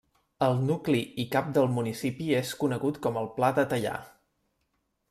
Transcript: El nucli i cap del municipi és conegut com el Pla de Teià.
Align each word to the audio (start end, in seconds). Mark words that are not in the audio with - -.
El 0.45 0.55
nucli 0.69 1.01
i 1.23 1.25
cap 1.35 1.51
del 1.57 1.69
municipi 1.75 2.31
és 2.41 2.55
conegut 2.63 2.99
com 3.05 3.21
el 3.23 3.31
Pla 3.39 3.53
de 3.61 3.69
Teià. 3.75 3.95